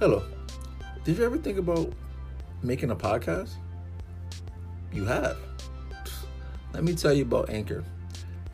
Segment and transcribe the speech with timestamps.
[0.00, 0.22] Hello.
[1.02, 1.92] Did you ever think about
[2.62, 3.50] making a podcast?
[4.92, 5.36] You have.
[6.72, 7.82] Let me tell you about Anchor.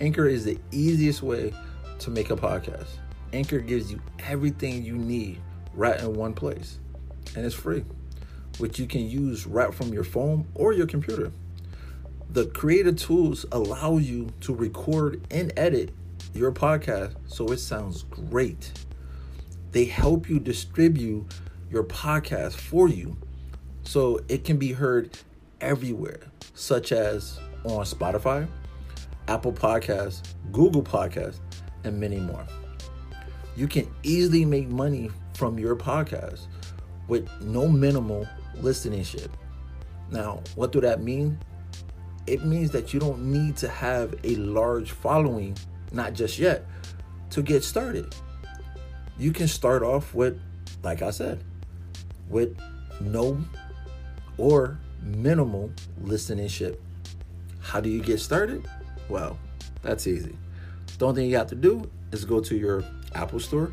[0.00, 1.52] Anchor is the easiest way
[1.98, 2.88] to make a podcast.
[3.34, 5.38] Anchor gives you everything you need
[5.74, 6.78] right in one place,
[7.36, 7.84] and it's free,
[8.56, 11.30] which you can use right from your phone or your computer.
[12.30, 15.92] The creative tools allow you to record and edit
[16.32, 18.72] your podcast so it sounds great.
[19.74, 21.26] They help you distribute
[21.74, 23.16] your podcast for you
[23.82, 25.10] so it can be heard
[25.60, 26.20] everywhere,
[26.54, 28.46] such as on Spotify,
[29.26, 31.40] Apple Podcasts, Google Podcasts,
[31.82, 32.46] and many more.
[33.56, 36.46] You can easily make money from your podcast
[37.08, 38.26] with no minimal
[38.58, 39.30] listenership.
[40.12, 41.38] Now, what do that mean?
[42.28, 45.58] It means that you don't need to have a large following,
[45.90, 46.66] not just yet,
[47.30, 48.14] to get started.
[49.18, 50.40] You can start off with,
[50.82, 51.42] like I said,
[52.28, 52.56] with
[53.00, 53.38] no
[54.36, 55.70] or minimal
[56.02, 56.78] listenership.
[57.60, 58.66] How do you get started?
[59.08, 59.38] Well,
[59.82, 60.36] that's easy.
[60.98, 63.72] The only thing you have to do is go to your Apple Store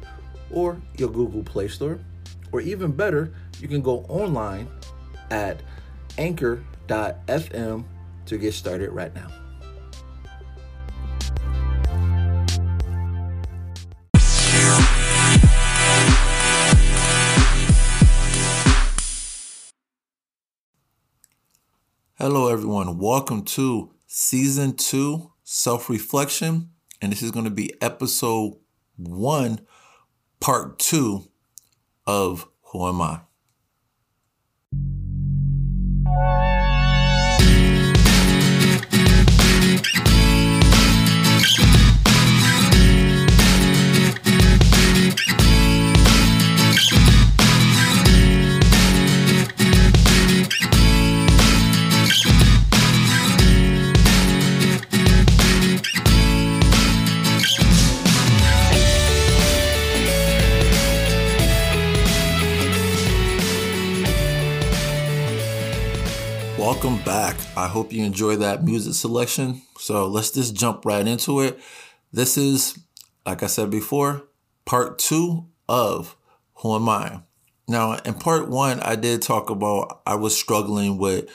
[0.51, 1.99] or your Google Play Store,
[2.51, 4.67] or even better, you can go online
[5.29, 5.61] at
[6.17, 7.85] anchor.fm
[8.25, 9.40] to get started right now.
[22.23, 22.99] Hello, everyone.
[22.99, 26.69] Welcome to season two self reflection.
[27.01, 28.57] And this is going to be episode
[28.95, 29.61] one,
[30.39, 31.23] part two
[32.05, 33.21] of Who Am I?
[66.81, 67.37] Welcome back.
[67.55, 69.61] I hope you enjoy that music selection.
[69.77, 71.59] So let's just jump right into it.
[72.11, 72.75] This is,
[73.23, 74.23] like I said before,
[74.65, 76.15] part two of
[76.55, 77.21] Who Am I?
[77.67, 81.29] Now, in part one, I did talk about I was struggling with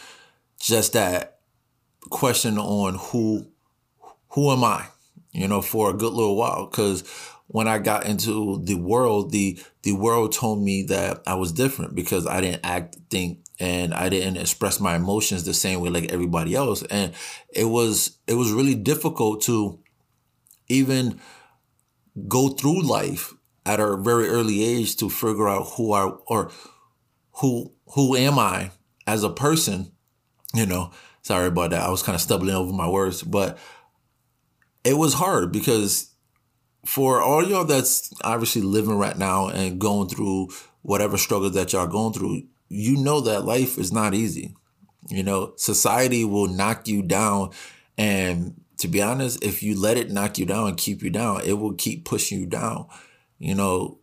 [0.59, 1.39] just that
[2.11, 3.47] question on who
[4.31, 4.87] who am I?
[5.31, 6.67] You know, for a good little while.
[6.67, 7.05] Cause
[7.47, 11.95] when I got into the world, the the world told me that I was different
[11.95, 16.13] because I didn't act, think, and I didn't express my emotions the same way like
[16.13, 16.83] everybody else.
[16.85, 17.13] And
[17.53, 19.79] it was it was really difficult to
[20.69, 21.21] even
[22.29, 23.35] go through life
[23.65, 26.51] at a very early age to figure out who I or
[27.41, 28.71] who who am I
[29.07, 29.93] as a person.
[30.55, 30.91] You know,
[31.23, 31.83] sorry about that.
[31.83, 33.59] I was kind of stumbling over my words, but
[34.85, 36.15] it was hard because
[36.85, 40.49] for all y'all that's obviously living right now and going through
[40.83, 44.55] whatever struggle that y'all going through, you know that life is not easy.
[45.09, 47.51] You know, society will knock you down.
[47.97, 51.43] And to be honest, if you let it knock you down and keep you down,
[51.45, 52.87] it will keep pushing you down.
[53.39, 53.99] You know,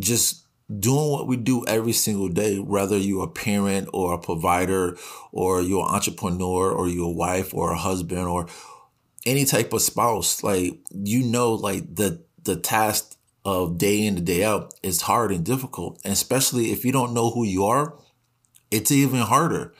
[0.00, 0.46] just
[0.78, 4.96] doing what we do every single day, whether you're a parent or a provider
[5.32, 8.46] or you're an entrepreneur or you're a wife or a husband or
[9.26, 14.26] any type of spouse, like you know, like the the task of day in and
[14.26, 16.00] day out is hard and difficult.
[16.04, 17.94] And especially if you don't know who you are,
[18.70, 19.74] it's even harder.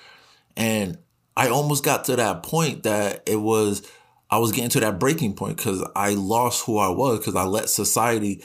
[0.56, 0.98] And
[1.36, 3.88] I almost got to that point that it was,
[4.30, 7.44] I was getting to that breaking point because I lost who I was because I
[7.44, 8.42] let society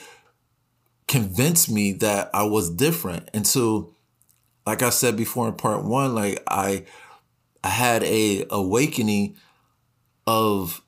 [1.08, 3.28] convince me that I was different.
[3.34, 3.94] And so,
[4.66, 6.84] like I said before in part one, like I,
[7.62, 9.36] I had a awakening
[10.26, 10.82] of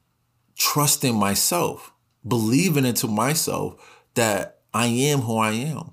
[0.57, 1.93] trusting myself,
[2.27, 5.93] believing into myself that I am who I am.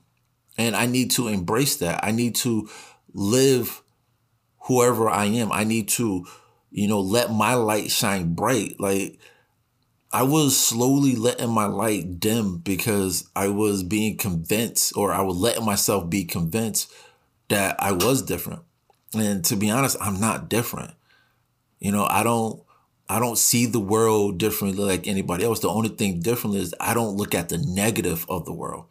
[0.57, 2.03] And I need to embrace that.
[2.03, 2.69] I need to
[3.13, 3.81] live
[4.61, 5.51] whoever I am.
[5.51, 6.25] I need to,
[6.71, 8.79] you know, let my light shine bright.
[8.79, 9.19] Like
[10.11, 15.37] I was slowly letting my light dim because I was being convinced or I was
[15.37, 16.91] letting myself be convinced
[17.49, 18.61] that I was different.
[19.15, 20.91] And to be honest, I'm not different.
[21.79, 22.61] You know, I don't
[23.09, 25.59] I don't see the world differently like anybody else.
[25.59, 28.85] The only thing different is I don't look at the negative of the world.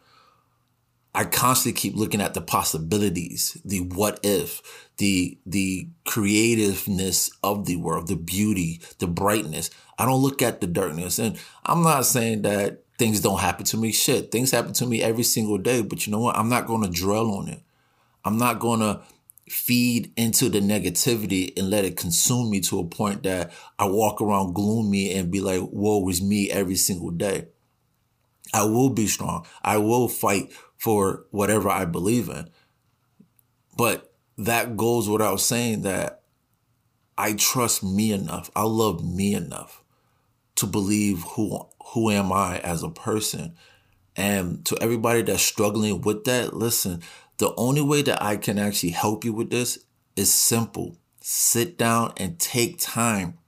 [1.14, 4.62] I constantly keep looking at the possibilities, the what if,
[4.96, 9.68] the the creativeness of the world, the beauty, the brightness.
[9.98, 11.18] I don't look at the darkness.
[11.18, 13.92] And I'm not saying that things don't happen to me.
[13.92, 16.36] Shit, things happen to me every single day, but you know what?
[16.36, 17.60] I'm not going to dwell on it.
[18.24, 19.02] I'm not going to
[19.48, 24.22] feed into the negativity and let it consume me to a point that I walk
[24.22, 27.48] around gloomy and be like, woe is me every single day.
[28.54, 29.46] I will be strong.
[29.62, 32.50] I will fight for whatever I believe in.
[33.76, 36.22] But that goes without saying that
[37.16, 38.50] I trust me enough.
[38.56, 39.84] I love me enough
[40.56, 43.54] to believe who who am I as a person.
[44.16, 47.00] And to everybody that's struggling with that, listen,
[47.38, 49.78] the only way that I can actually help you with this
[50.16, 50.98] is simple.
[51.20, 53.38] Sit down and take time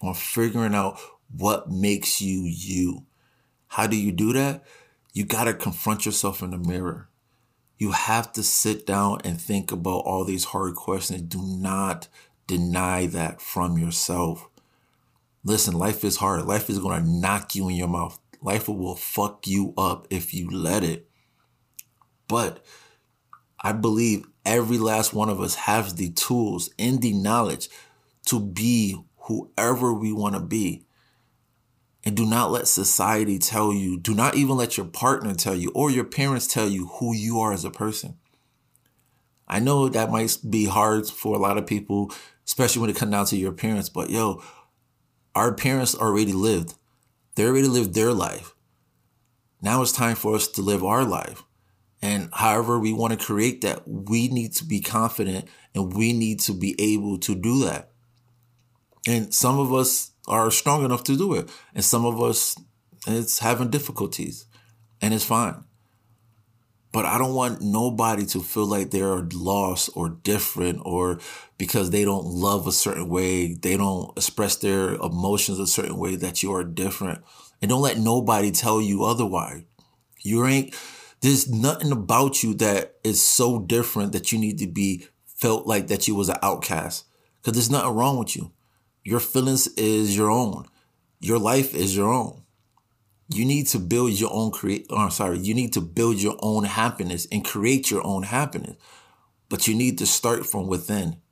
[0.00, 0.98] on figuring out
[1.36, 3.04] what makes you you.
[3.66, 4.64] How do you do that?
[5.18, 7.08] You got to confront yourself in the mirror.
[7.76, 11.22] You have to sit down and think about all these hard questions.
[11.22, 12.06] Do not
[12.46, 14.48] deny that from yourself.
[15.42, 16.44] Listen, life is hard.
[16.44, 18.20] Life is going to knock you in your mouth.
[18.40, 21.08] Life will fuck you up if you let it.
[22.28, 22.64] But
[23.60, 27.68] I believe every last one of us has the tools and the knowledge
[28.26, 30.84] to be whoever we want to be.
[32.08, 35.70] And do not let society tell you, do not even let your partner tell you
[35.74, 38.16] or your parents tell you who you are as a person.
[39.46, 42.10] I know that might be hard for a lot of people,
[42.46, 44.42] especially when it comes down to your parents, but yo,
[45.34, 46.76] our parents already lived.
[47.34, 48.54] They already lived their life.
[49.60, 51.44] Now it's time for us to live our life.
[52.00, 56.40] And however we want to create that, we need to be confident and we need
[56.40, 57.90] to be able to do that.
[59.06, 61.50] And some of us are strong enough to do it.
[61.74, 62.56] And some of us,
[63.06, 64.46] it's having difficulties
[65.00, 65.64] and it's fine.
[66.92, 71.18] But I don't want nobody to feel like they're lost or different or
[71.58, 76.16] because they don't love a certain way, they don't express their emotions a certain way
[76.16, 77.22] that you are different.
[77.60, 79.64] And don't let nobody tell you otherwise.
[80.22, 80.74] You ain't
[81.20, 85.88] there's nothing about you that is so different that you need to be felt like
[85.88, 87.04] that you was an outcast.
[87.42, 88.52] Cause there's nothing wrong with you.
[89.08, 90.66] Your feelings is your own.
[91.18, 92.42] Your life is your own.
[93.30, 94.84] You need to build your own create.
[94.90, 95.38] Oh, sorry.
[95.38, 98.76] You need to build your own happiness and create your own happiness.
[99.48, 101.22] But you need to start from within.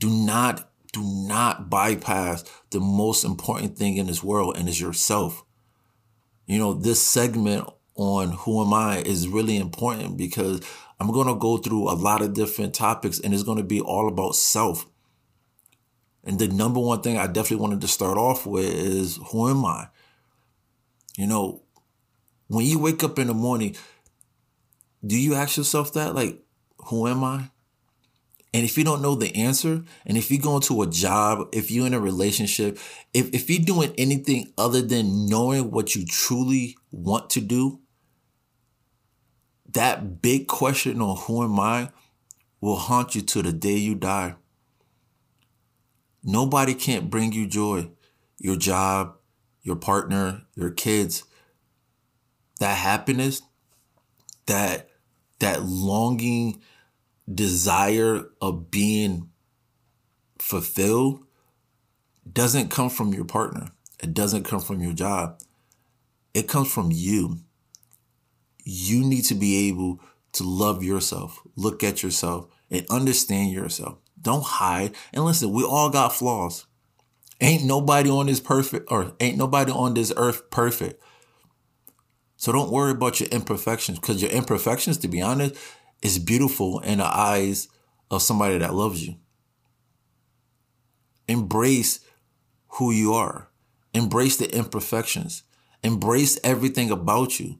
[0.00, 5.44] Do not, do not bypass the most important thing in this world and is yourself.
[6.46, 10.62] You know, this segment on who am I is really important because
[10.98, 13.80] I'm going to go through a lot of different topics and it's going to be
[13.80, 14.88] all about self.
[16.24, 19.64] And the number one thing I definitely wanted to start off with is who am
[19.64, 19.88] I?
[21.16, 21.62] You know,
[22.48, 23.76] when you wake up in the morning,
[25.04, 26.14] do you ask yourself that?
[26.14, 26.40] Like,
[26.86, 27.50] who am I?
[28.54, 31.70] And if you don't know the answer, and if you go into a job, if
[31.70, 32.78] you're in a relationship,
[33.14, 37.80] if, if you're doing anything other than knowing what you truly want to do,
[39.72, 41.90] that big question on who am I
[42.60, 44.34] will haunt you to the day you die.
[46.24, 47.90] Nobody can't bring you joy.
[48.38, 49.16] Your job,
[49.62, 51.24] your partner, your kids.
[52.60, 53.42] That happiness,
[54.46, 54.88] that
[55.40, 56.60] that longing
[57.32, 59.30] desire of being
[60.38, 61.24] fulfilled
[62.30, 63.68] doesn't come from your partner.
[64.00, 65.40] It doesn't come from your job.
[66.34, 67.40] It comes from you
[68.64, 70.00] you need to be able
[70.32, 73.98] to love yourself, look at yourself, and understand yourself.
[74.22, 74.94] Don't hide.
[75.12, 76.66] And listen, we all got flaws.
[77.40, 81.02] Ain't nobody on this perfect or ain't nobody on this earth perfect.
[82.36, 85.56] So don't worry about your imperfections because your imperfections, to be honest,
[86.02, 87.68] is beautiful in the eyes
[88.10, 89.16] of somebody that loves you.
[91.28, 92.00] Embrace
[92.68, 93.48] who you are.
[93.94, 95.42] Embrace the imperfections.
[95.82, 97.58] Embrace everything about you.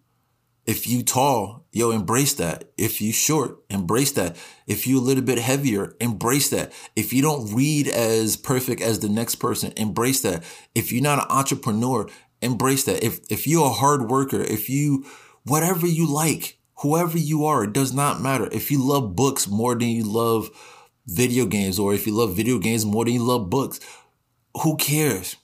[0.64, 2.70] If you tall, yo, embrace that.
[2.78, 4.36] If you short, embrace that.
[4.66, 6.72] If you a little bit heavier, embrace that.
[6.94, 10.44] If you don't read as perfect as the next person, embrace that.
[10.74, 12.08] If you're not an entrepreneur,
[12.40, 13.04] embrace that.
[13.04, 15.04] If if you're a hard worker, if you
[15.44, 18.48] whatever you like, whoever you are, it does not matter.
[18.52, 20.50] If you love books more than you love
[21.06, 23.80] video games, or if you love video games more than you love books,
[24.62, 25.36] who cares?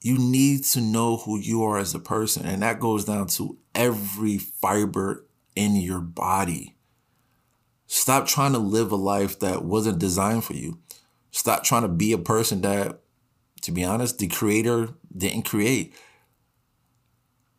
[0.00, 2.46] You need to know who you are as a person.
[2.46, 5.26] And that goes down to every fiber
[5.56, 6.76] in your body.
[7.86, 10.78] Stop trying to live a life that wasn't designed for you.
[11.30, 13.00] Stop trying to be a person that,
[13.62, 15.94] to be honest, the creator didn't create.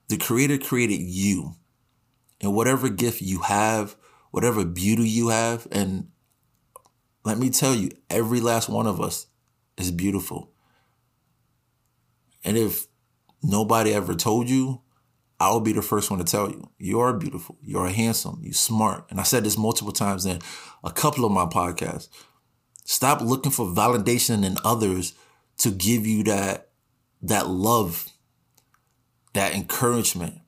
[0.07, 1.55] The creator created you.
[2.41, 3.95] And whatever gift you have,
[4.31, 6.09] whatever beauty you have, and
[7.25, 9.27] let me tell you, every last one of us
[9.77, 10.51] is beautiful.
[12.43, 12.87] And if
[13.43, 14.81] nobody ever told you,
[15.39, 18.53] I'll be the first one to tell you, you are beautiful, you are handsome, you're
[18.53, 19.05] smart.
[19.09, 20.39] And I said this multiple times in
[20.83, 22.09] a couple of my podcasts.
[22.83, 25.13] Stop looking for validation in others
[25.59, 26.69] to give you that,
[27.21, 28.07] that love,
[29.33, 30.39] that encouragement,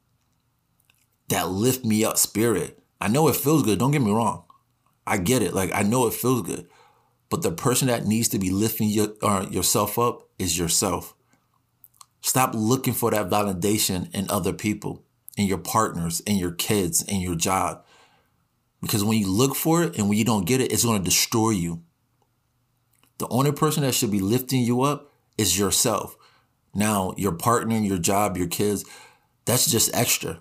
[1.29, 2.79] that lift me up spirit.
[2.99, 3.79] I know it feels good.
[3.79, 4.43] Don't get me wrong.
[5.07, 5.53] I get it.
[5.53, 6.67] Like I know it feels good.
[7.29, 11.15] But the person that needs to be lifting your, uh, yourself up is yourself.
[12.21, 15.03] Stop looking for that validation in other people,
[15.35, 17.83] in your partners, in your kids, in your job.
[18.81, 21.05] Because when you look for it and when you don't get it, it's going to
[21.09, 21.83] destroy you.
[23.17, 26.15] The only person that should be lifting you up is yourself.
[26.73, 28.85] Now, your partner, your job, your kids,
[29.45, 30.39] that's just extra.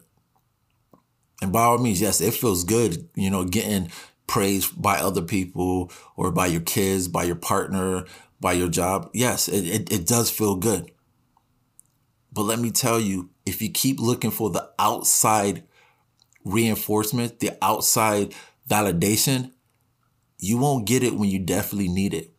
[1.42, 3.90] And by all means, yes, it feels good, you know, getting
[4.26, 8.04] praised by other people or by your kids, by your partner,
[8.40, 9.10] by your job.
[9.12, 10.90] Yes, it, it, it does feel good.
[12.32, 15.64] But let me tell you, if you keep looking for the outside
[16.44, 18.34] reinforcement, the outside
[18.68, 19.52] validation,
[20.38, 22.32] you won't get it when you definitely need it.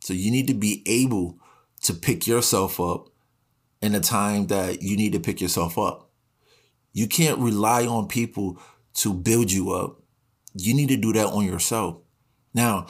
[0.00, 1.38] So you need to be able
[1.82, 3.08] to pick yourself up
[3.80, 6.10] in a time that you need to pick yourself up.
[6.92, 8.60] You can't rely on people
[8.94, 10.02] to build you up.
[10.54, 11.98] You need to do that on yourself.
[12.52, 12.86] Now,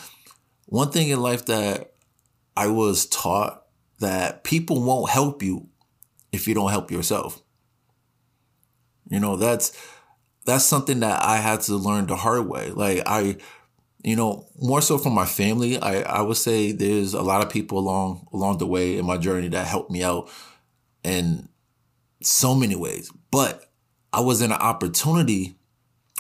[0.67, 1.93] one thing in life that
[2.57, 3.65] I was taught
[4.01, 5.69] that people won't help you
[6.33, 7.43] if you don't help yourself.
[9.11, 9.73] You know, that's
[10.45, 12.71] that's something that I had to learn the hard way.
[12.71, 13.37] Like I,
[14.03, 17.51] you know, more so from my family, I, I would say there's a lot of
[17.51, 20.31] people along along the way in my journey that helped me out
[21.03, 21.49] in
[22.23, 23.11] so many ways.
[23.31, 23.71] But
[24.13, 25.57] I was in an opportunity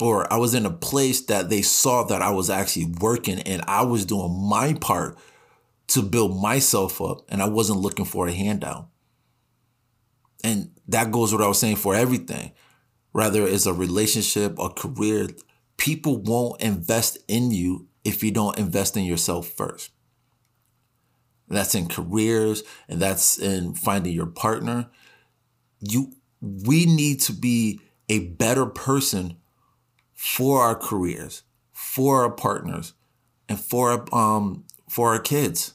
[0.01, 3.63] or I was in a place that they saw that I was actually working and
[3.67, 5.19] I was doing my part
[5.89, 8.89] to build myself up and I wasn't looking for a handout.
[10.45, 12.53] And that goes what I was saying for everything.
[13.13, 15.29] Whether it's a relationship, a career,
[15.77, 19.91] people won't invest in you if you don't invest in yourself first.
[21.49, 24.91] That's in careers and that's in finding your partner.
[25.81, 29.39] You we need to be a better person
[30.15, 31.43] for our careers,
[31.73, 32.95] for our partners,
[33.49, 35.75] and for um for our kids.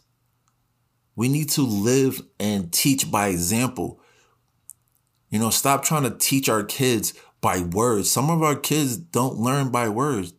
[1.15, 3.99] We need to live and teach by example.
[5.33, 8.11] You know, stop trying to teach our kids by words.
[8.11, 10.31] Some of our kids don't learn by words.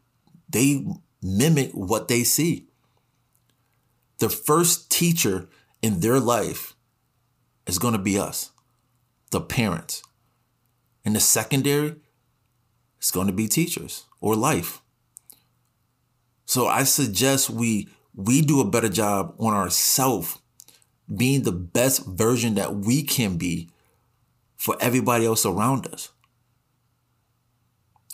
[0.49, 0.87] They
[1.21, 2.69] mimic what they see.
[4.19, 5.49] The first teacher
[5.83, 6.77] in their life
[7.67, 8.53] is going to be us,
[9.33, 10.01] the parents.
[11.05, 11.97] And the secondary
[13.03, 14.81] is going to be teachers or life.
[16.47, 20.39] So I suggest we we do a better job on ourselves
[21.13, 23.71] being the best version that we can be
[24.65, 26.09] for everybody else around us.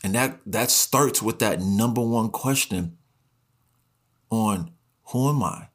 [0.03, 2.99] And that that starts with that number one question
[4.31, 4.73] on
[5.13, 5.69] who am I?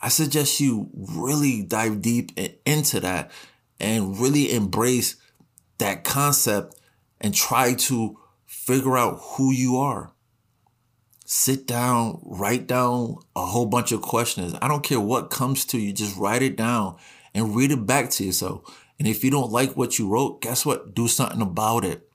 [0.00, 2.32] I suggest you really dive deep
[2.64, 3.30] into that
[3.78, 5.16] and really embrace
[5.76, 6.74] that concept
[7.20, 10.12] and try to figure out who you are.
[11.26, 14.54] Sit down, write down a whole bunch of questions.
[14.62, 16.96] I don't care what comes to you, just write it down
[17.34, 18.83] and read it back to yourself.
[18.98, 20.94] And if you don't like what you wrote, guess what?
[20.94, 22.08] Do something about it.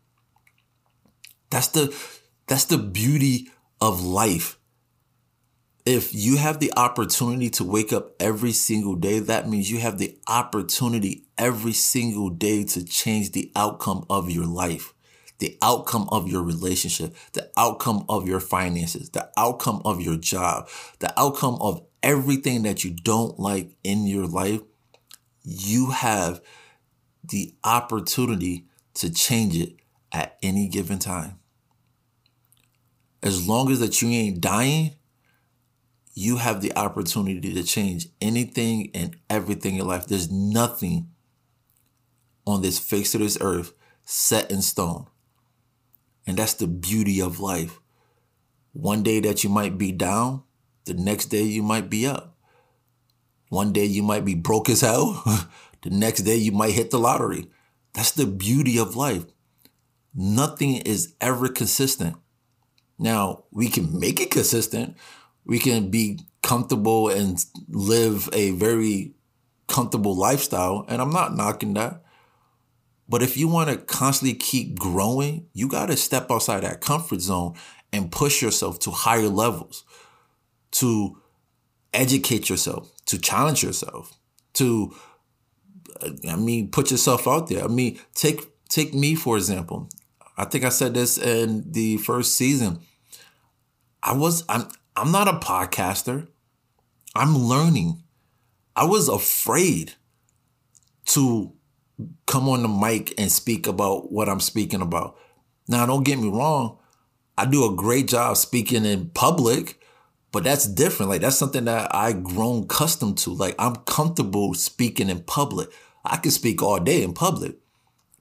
[1.50, 1.96] That's the
[2.48, 3.50] that's the beauty
[3.82, 4.58] of life.
[5.86, 9.98] If you have the opportunity to wake up every single day, that means you have
[9.98, 14.94] the opportunity every single day to change the outcome of your life,
[15.40, 20.68] the outcome of your relationship, the outcome of your finances, the outcome of your job,
[21.00, 24.62] the outcome of everything that you don't like in your life.
[25.44, 26.42] You have
[27.30, 29.76] the opportunity to change it
[30.12, 31.40] at any given time.
[33.22, 34.96] As long as that you ain't dying,
[36.14, 40.08] you have the opportunity to change anything and everything in life.
[40.08, 41.10] There's nothing
[42.46, 45.06] on this face of this earth set in stone.
[46.26, 47.80] And that's the beauty of life.
[48.74, 50.44] One day that you might be down,
[50.86, 52.36] the next day you might be up.
[53.50, 55.24] One day you might be broke as hell,
[55.84, 57.48] the next day you might hit the lottery.
[57.94, 59.26] That's the beauty of life.
[60.14, 62.16] Nothing is ever consistent.
[62.98, 64.98] Now, we can make it consistent.
[65.46, 69.14] We can be comfortable and live a very
[69.68, 70.86] comfortable lifestyle.
[70.88, 72.04] And I'm not knocking that.
[73.08, 77.22] But if you want to constantly keep growing, you got to step outside that comfort
[77.22, 77.56] zone
[77.92, 79.84] and push yourself to higher levels,
[80.72, 81.18] to
[81.92, 84.20] educate yourself, to challenge yourself,
[84.54, 84.94] to
[86.28, 87.64] I mean, put yourself out there.
[87.64, 89.90] I mean, take take me for example.
[90.38, 92.80] I think I said this in the first season.
[94.02, 96.28] I was I'm I'm not a podcaster.
[97.16, 98.04] I'm learning.
[98.76, 99.94] I was afraid
[101.08, 101.54] to
[102.26, 105.18] come on the mic and speak about what I'm speaking about.
[105.68, 106.78] Now, don't get me wrong.
[107.38, 109.80] I do a great job speaking in public,
[110.32, 111.10] but that's different.
[111.10, 113.32] Like that's something that I grown accustomed to.
[113.32, 115.70] Like I'm comfortable speaking in public.
[116.10, 117.56] I can speak all day in public.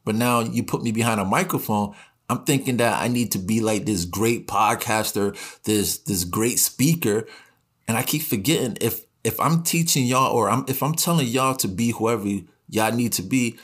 [0.04, 1.94] But now you put me behind a microphone,
[2.30, 7.26] I'm thinking that I need to be like this great podcaster, this this great speaker,
[7.86, 11.56] and I keep forgetting if if I'm teaching y'all or I'm if I'm telling y'all
[11.56, 12.28] to be whoever
[12.68, 13.58] y'all need to be,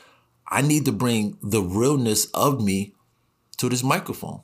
[0.48, 2.94] I need to bring the realness of me
[3.58, 4.40] to this microphone.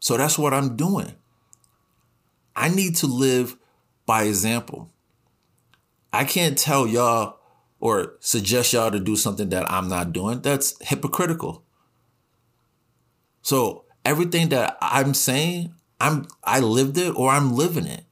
[0.00, 1.14] So that's what I'm doing.
[2.56, 3.56] I need to live
[4.06, 4.90] by example.
[6.12, 7.39] I can't tell y'all
[7.80, 10.42] or suggest y'all to do something that I'm not doing.
[10.42, 11.64] That's hypocritical.
[13.42, 18.04] So everything that I'm saying, I'm I lived it or I'm living it.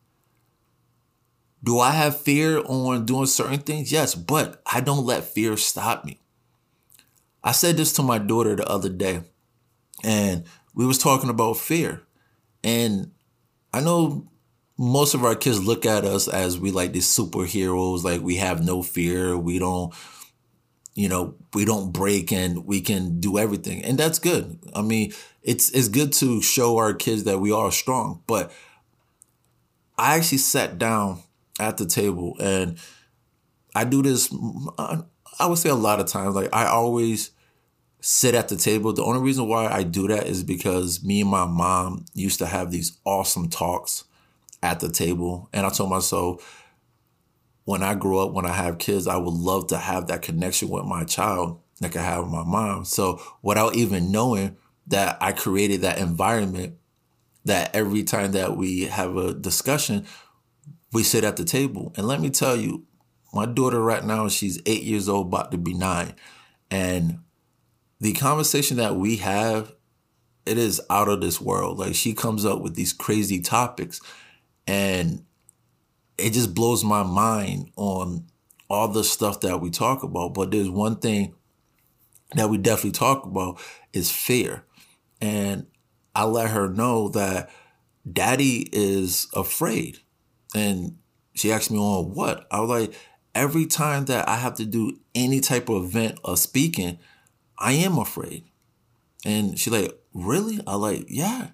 [1.62, 3.92] Do I have fear on doing certain things?
[3.92, 6.20] Yes, but I don't let fear stop me.
[7.42, 9.22] I said this to my daughter the other day,
[10.02, 10.44] and
[10.74, 12.02] we was talking about fear.
[12.62, 13.12] And
[13.72, 14.28] I know
[14.78, 18.64] most of our kids look at us as we like these superheroes, like we have
[18.64, 19.92] no fear, we don't
[20.94, 23.84] you know, we don't break and we can do everything.
[23.84, 24.58] And that's good.
[24.74, 25.12] I mean,
[25.44, 28.22] it's it's good to show our kids that we are strong.
[28.26, 28.52] But
[29.96, 31.22] I actually sat down
[31.60, 32.78] at the table and
[33.76, 34.32] I do this
[35.38, 37.30] I would say a lot of times like I always
[38.00, 38.92] sit at the table.
[38.92, 42.46] The only reason why I do that is because me and my mom used to
[42.46, 44.02] have these awesome talks
[44.62, 46.64] at the table and I told myself
[47.64, 50.70] when I grow up, when I have kids, I would love to have that connection
[50.70, 52.84] with my child like I have with my mom.
[52.84, 56.76] So without even knowing that I created that environment
[57.44, 60.06] that every time that we have a discussion,
[60.92, 61.92] we sit at the table.
[61.96, 62.86] And let me tell you,
[63.32, 66.14] my daughter right now, she's eight years old, about to be nine.
[66.70, 67.20] And
[68.00, 69.74] the conversation that we have,
[70.46, 71.78] it is out of this world.
[71.78, 74.00] Like she comes up with these crazy topics.
[74.68, 75.24] And
[76.18, 78.26] it just blows my mind on
[78.68, 80.34] all the stuff that we talk about.
[80.34, 81.34] But there's one thing
[82.34, 83.58] that we definitely talk about
[83.92, 84.64] is fear.
[85.20, 85.66] And
[86.14, 87.50] I let her know that
[88.10, 89.98] daddy is afraid.
[90.54, 90.98] And
[91.34, 92.46] she asked me on what?
[92.50, 92.94] I was like,
[93.34, 96.98] every time that I have to do any type of event or speaking,
[97.58, 98.44] I am afraid.
[99.24, 100.60] And she like, really?
[100.66, 101.48] I like, yeah.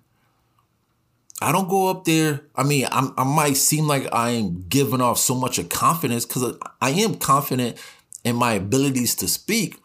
[1.41, 2.43] I don't go up there.
[2.55, 6.25] I mean, I'm, i might seem like I am giving off so much of confidence
[6.25, 7.79] because I am confident
[8.23, 9.79] in my abilities to speak,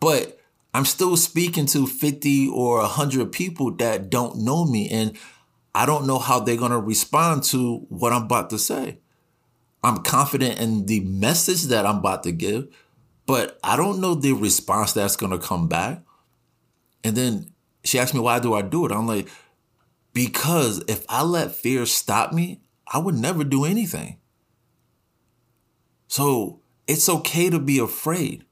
[0.00, 0.40] but
[0.72, 5.16] I'm still speaking to 50 or 100 people that don't know me, and
[5.74, 8.98] I don't know how they're going to respond to what I'm about to say.
[9.82, 12.74] I'm confident in the message that I'm about to give,
[13.26, 16.00] but I don't know the response that's going to come back.
[17.02, 17.52] And then
[17.84, 18.92] she asked me, why do I do it?
[18.92, 19.28] I'm like,
[20.14, 24.18] because if I let fear stop me, I would never do anything.
[26.06, 28.44] So it's okay to be afraid.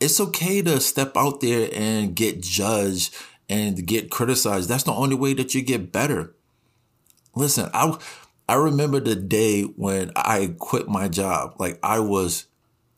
[0.00, 3.14] It's okay to step out there and get judged
[3.50, 4.68] and get criticized.
[4.68, 6.34] That's the only way that you get better.
[7.36, 7.98] Listen, I
[8.48, 11.56] I remember the day when I quit my job.
[11.58, 12.46] Like I was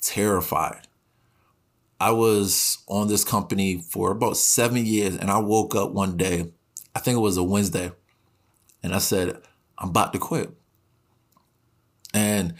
[0.00, 0.86] terrified.
[1.98, 6.52] I was on this company for about 7 years and I woke up one day
[6.94, 7.92] I think it was a Wednesday.
[8.82, 9.40] And I said,
[9.78, 10.50] I'm about to quit.
[12.14, 12.54] And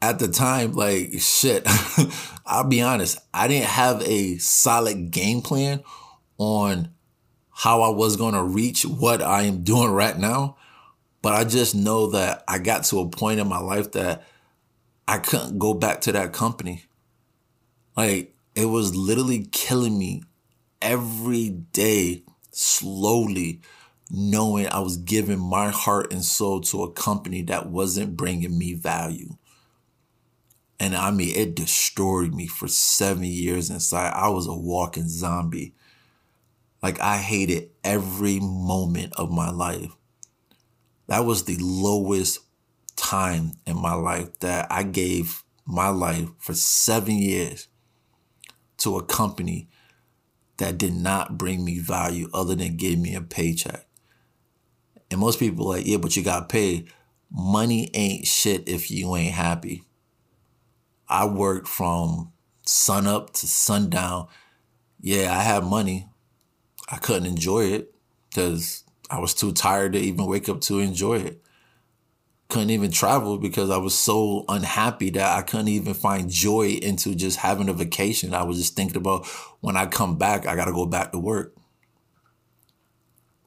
[0.00, 1.66] at the time, like, shit,
[2.46, 5.82] I'll be honest, I didn't have a solid game plan
[6.38, 6.90] on
[7.50, 10.56] how I was going to reach what I am doing right now.
[11.22, 14.24] But I just know that I got to a point in my life that
[15.08, 16.84] I couldn't go back to that company.
[17.96, 20.22] Like, it was literally killing me
[20.82, 22.23] every day
[22.56, 23.60] slowly
[24.10, 28.74] knowing I was giving my heart and soul to a company that wasn't bringing me
[28.74, 29.36] value.
[30.78, 34.12] And I mean, it destroyed me for seven years inside.
[34.14, 35.74] I was a walking zombie.
[36.82, 39.92] Like, I hated every moment of my life.
[41.06, 42.40] That was the lowest
[42.96, 47.68] time in my life that I gave my life for seven years
[48.78, 49.68] to a company
[50.58, 53.86] that did not bring me value other than give me a paycheck.
[55.10, 56.90] And most people are like, yeah, but you got paid.
[57.30, 59.84] Money ain't shit if you ain't happy.
[61.08, 62.32] I worked from
[62.66, 64.28] sun up to sundown.
[65.00, 66.08] Yeah, I had money.
[66.90, 67.94] I couldn't enjoy it
[68.28, 71.43] because I was too tired to even wake up to enjoy it.
[72.48, 77.14] Couldn't even travel because I was so unhappy that I couldn't even find joy into
[77.14, 78.34] just having a vacation.
[78.34, 79.26] I was just thinking about
[79.60, 81.54] when I come back, I got to go back to work.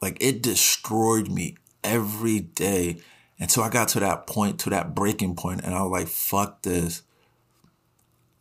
[0.01, 2.97] Like it destroyed me every day
[3.39, 6.63] until I got to that point, to that breaking point, and I was like, fuck
[6.63, 7.03] this.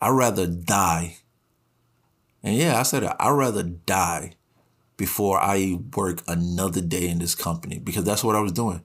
[0.00, 1.18] I'd rather die.
[2.42, 3.12] And yeah, I said it.
[3.18, 4.32] I'd rather die
[4.96, 8.82] before I work another day in this company because that's what I was doing.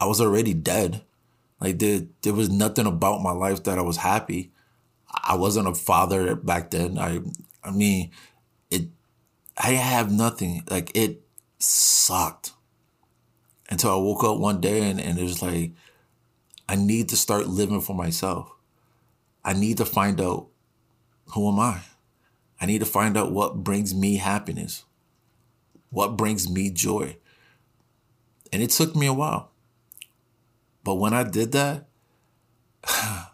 [0.00, 1.02] I was already dead.
[1.60, 4.52] Like there, there was nothing about my life that I was happy.
[5.10, 6.98] I wasn't a father back then.
[6.98, 7.20] I,
[7.64, 8.10] I mean,
[8.70, 8.88] it.
[9.56, 10.62] I have nothing.
[10.70, 11.22] Like it
[11.58, 12.52] sucked
[13.70, 15.72] until I woke up one day and, and it was like,
[16.68, 18.50] I need to start living for myself.
[19.44, 20.48] I need to find out
[21.30, 21.80] who am I?
[22.60, 24.84] I need to find out what brings me happiness,
[25.90, 27.16] what brings me joy.
[28.52, 29.50] And it took me a while.
[30.86, 31.88] But when I did that,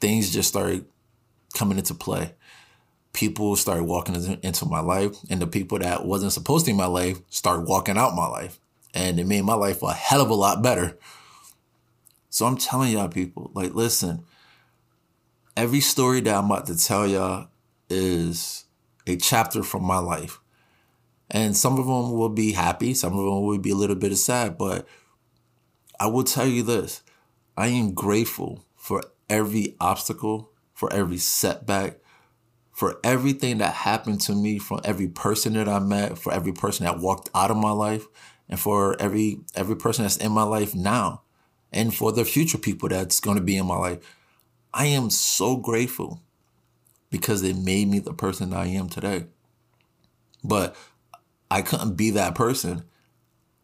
[0.00, 0.84] things just started
[1.54, 2.34] coming into play.
[3.12, 6.76] People started walking into my life, and the people that wasn't supposed to be in
[6.76, 8.60] my life started walking out my life
[8.94, 10.98] and it made my life a hell of a lot better.
[12.30, 14.24] So I'm telling y'all people, like, listen,
[15.56, 17.48] every story that I'm about to tell y'all
[17.88, 18.64] is
[19.06, 20.40] a chapter from my life.
[21.30, 24.16] And some of them will be happy, some of them will be a little bit
[24.16, 24.86] sad, but
[26.00, 27.02] I will tell you this.
[27.56, 31.98] I am grateful for every obstacle, for every setback,
[32.72, 36.86] for everything that happened to me, from every person that I met, for every person
[36.86, 38.06] that walked out of my life,
[38.48, 41.22] and for every every person that's in my life now
[41.72, 43.98] and for the future people that's going to be in my life.
[44.72, 46.22] I am so grateful
[47.10, 49.26] because it made me the person i am today.
[50.42, 50.76] But
[51.50, 52.84] i couldn't be that person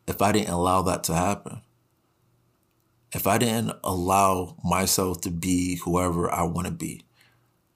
[0.06, 1.60] if i didn't allow that to happen
[3.14, 7.02] if i didn't allow myself to be whoever i want to be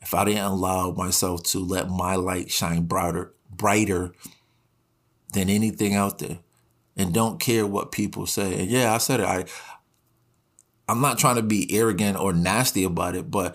[0.00, 4.12] if i didn't allow myself to let my light shine brighter brighter
[5.32, 6.38] than anything out there
[6.98, 8.60] and don't care what people say.
[8.60, 9.26] And yeah, I said it.
[9.26, 9.44] I
[10.88, 13.54] I'm not trying to be arrogant or nasty about it, but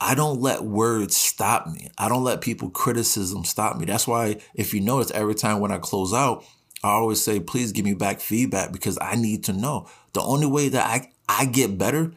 [0.00, 1.88] I don't let words stop me.
[1.96, 3.86] I don't let people criticism stop me.
[3.86, 6.44] That's why if you notice every time when I close out,
[6.82, 9.88] I always say, please give me back feedback because I need to know.
[10.12, 12.12] The only way that I, I get better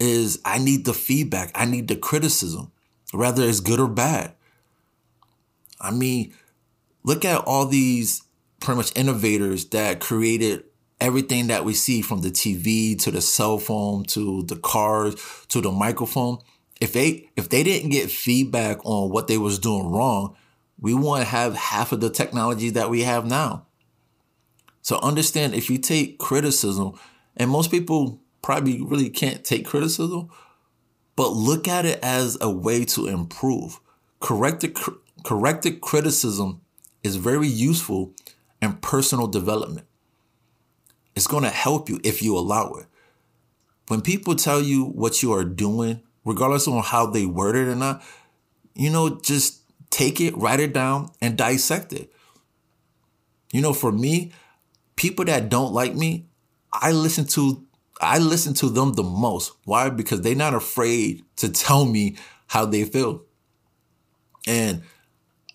[0.00, 1.50] is I need the feedback.
[1.54, 2.72] I need the criticism,
[3.12, 4.34] whether it's good or bad.
[5.80, 6.34] I mean,
[7.04, 8.22] look at all these
[8.60, 10.64] pretty much innovators that created
[11.00, 15.14] everything that we see from the TV to the cell phone to the cars
[15.48, 16.38] to the microphone.
[16.80, 20.36] If they if they didn't get feedback on what they was doing wrong,
[20.80, 23.66] we wouldn't have half of the technology that we have now.
[24.82, 26.98] So understand if you take criticism,
[27.36, 30.28] and most people probably really can't take criticism,
[31.16, 33.80] but look at it as a way to improve.
[34.20, 34.76] Corrected
[35.24, 36.60] corrected criticism
[37.02, 38.14] is very useful
[38.62, 39.86] in personal development.
[41.14, 42.86] It's going to help you if you allow it.
[43.88, 47.74] When people tell you what you are doing, regardless of how they word it or
[47.74, 48.02] not,
[48.74, 52.12] you know, just take it, write it down, and dissect it.
[53.52, 54.32] You know, for me,
[54.98, 56.26] people that don't like me,
[56.72, 57.64] I listen to
[58.00, 59.52] I listen to them the most.
[59.64, 59.90] Why?
[59.90, 63.24] Because they're not afraid to tell me how they feel.
[64.46, 64.82] And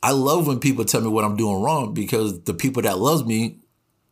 [0.02, 3.24] I love when people tell me what I'm doing wrong because the people that loves
[3.24, 3.60] me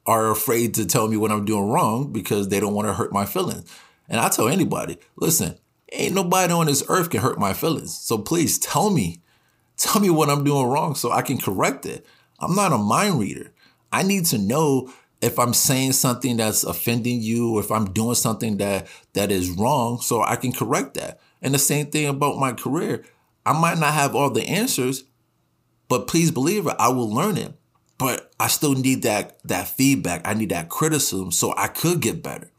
[0.05, 3.11] are afraid to tell me what I'm doing wrong because they don't want to hurt
[3.11, 3.69] my feelings.
[4.07, 5.57] And I tell anybody, listen,
[5.91, 7.97] ain't nobody on this earth can hurt my feelings.
[7.97, 9.21] So please tell me,
[9.77, 12.05] tell me what I'm doing wrong so I can correct it.
[12.39, 13.51] I'm not a mind reader.
[13.91, 18.15] I need to know if I'm saying something that's offending you or if I'm doing
[18.15, 21.19] something that that is wrong so I can correct that.
[21.41, 23.05] And the same thing about my career.
[23.45, 25.03] I might not have all the answers,
[25.89, 27.53] but please believe it, I will learn it.
[27.97, 30.21] But I still need that that feedback.
[30.25, 32.51] I need that criticism so I could get better.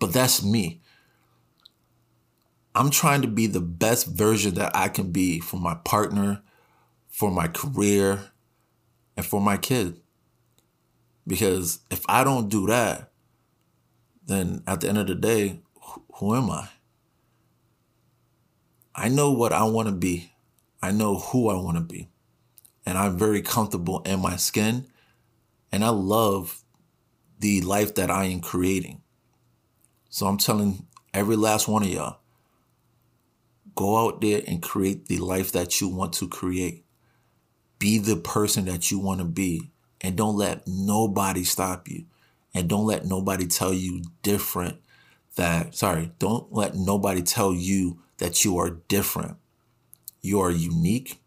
[0.00, 0.80] But that's me.
[2.74, 6.42] I'm trying to be the best version that I can be for my partner,
[7.08, 8.30] for my career,
[9.16, 10.00] and for my kid.
[11.28, 13.12] Because if I don't do that,
[14.26, 15.60] then at the end of the day,
[16.14, 16.68] who am I?
[18.94, 20.32] I know what I want to be.
[20.82, 22.08] I know who I want to be
[22.88, 24.86] and I'm very comfortable in my skin.
[25.70, 26.64] And I love
[27.38, 29.02] the life that I am creating.
[30.08, 32.18] So I'm telling every last one of y'all
[33.74, 36.84] Go out there and create the life that you want to create.
[37.78, 39.70] Be the person that you want to be.
[40.00, 42.04] And don't let nobody stop you.
[42.54, 44.78] And don't let nobody tell you different
[45.36, 49.36] that, sorry, don't let nobody tell you that you are different.
[50.20, 51.20] You are unique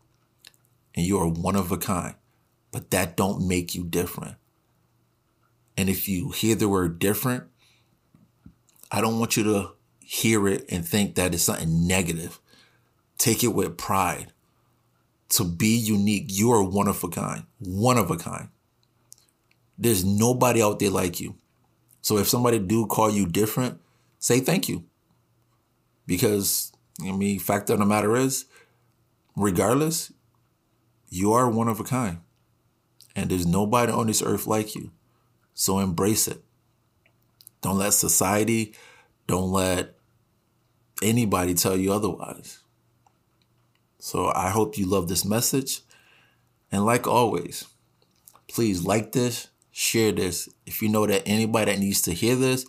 [0.95, 2.15] and you are one of a kind,
[2.71, 4.35] but that don't make you different.
[5.77, 7.45] And if you hear the word different,
[8.91, 12.39] I don't want you to hear it and think that it's something negative.
[13.17, 14.33] Take it with pride.
[15.29, 18.49] To be unique, you are one of a kind, one of a kind.
[19.81, 21.35] There's nobody out there like you.
[22.01, 23.81] So if somebody do call you different,
[24.19, 24.85] say thank you.
[26.05, 28.45] Because I mean, fact of the matter is,
[29.35, 30.13] regardless,
[31.09, 32.19] you are one of a kind.
[33.15, 34.91] And there's nobody on this earth like you.
[35.55, 36.43] So embrace it.
[37.61, 38.75] Don't let society,
[39.25, 39.95] don't let
[41.01, 42.59] anybody tell you otherwise.
[43.97, 45.81] So I hope you love this message.
[46.71, 47.65] And like always,
[48.47, 50.49] please like this, share this.
[50.65, 52.65] If you know that anybody that needs to hear this,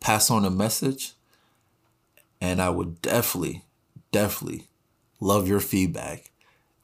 [0.00, 1.12] pass on a message.
[2.40, 3.64] And I would definitely,
[4.12, 4.68] definitely
[5.20, 6.30] love your feedback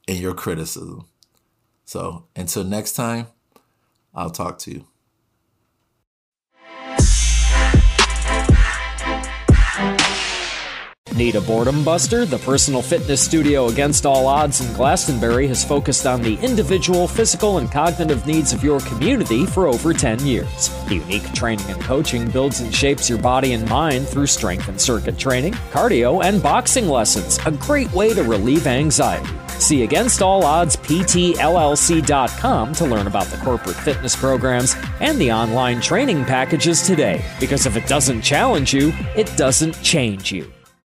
[0.07, 1.05] and your criticism.
[1.85, 3.27] So until next time,
[4.13, 4.85] I'll talk to you.
[11.17, 12.25] Need a boredom buster?
[12.25, 17.57] The personal fitness studio Against All Odds in Glastonbury has focused on the individual, physical,
[17.57, 20.69] and cognitive needs of your community for over 10 years.
[20.87, 24.79] The unique training and coaching builds and shapes your body and mind through strength and
[24.79, 29.33] circuit training, cardio, and boxing lessons, a great way to relieve anxiety.
[29.59, 35.81] See Against All Odds PTLLC.com to learn about the corporate fitness programs and the online
[35.81, 37.25] training packages today.
[37.39, 40.53] Because if it doesn't challenge you, it doesn't change you.